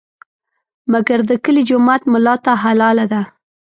مګر 0.91 1.19
د 1.29 1.31
کلي 1.43 1.63
جومات 1.69 2.01
ملا 2.11 2.35
ته 2.45 2.51
حلاله 2.63 3.05
ده. 3.11 3.21